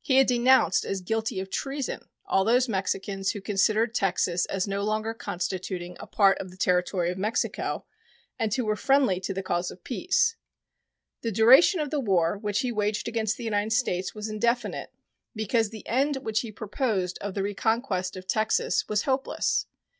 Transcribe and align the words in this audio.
He 0.00 0.16
had 0.16 0.26
denounced 0.26 0.84
as 0.84 1.00
guilty 1.00 1.38
of 1.38 1.48
treason 1.48 2.08
all 2.26 2.44
those 2.44 2.68
Mexicans 2.68 3.30
who 3.30 3.40
considered 3.40 3.94
Texas 3.94 4.44
as 4.46 4.66
no 4.66 4.82
longer 4.82 5.14
constituting 5.14 5.96
a 6.00 6.08
part 6.08 6.36
of 6.40 6.50
the 6.50 6.56
territory 6.56 7.08
of 7.08 7.18
Mexico 7.18 7.84
and 8.36 8.52
who 8.52 8.64
were 8.64 8.74
friendly 8.74 9.20
to 9.20 9.32
the 9.32 9.44
cause 9.44 9.70
of 9.70 9.84
peace. 9.84 10.34
The 11.20 11.30
duration 11.30 11.78
of 11.78 11.90
the 11.90 12.00
war 12.00 12.36
which 12.36 12.62
he 12.62 12.72
waged 12.72 13.06
against 13.06 13.36
the 13.36 13.44
United 13.44 13.72
States 13.72 14.12
was 14.12 14.28
indefinite, 14.28 14.92
because 15.36 15.70
the 15.70 15.86
end 15.86 16.16
which 16.16 16.40
he 16.40 16.50
proposed 16.50 17.16
of 17.20 17.34
the 17.34 17.42
reconquest 17.44 18.16
of 18.16 18.26
Texas 18.26 18.88
was 18.88 19.02
hopeless. 19.02 19.66